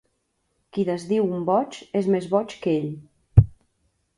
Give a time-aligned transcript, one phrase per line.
[0.77, 2.89] Qui desdiu un boig és més boig que ell.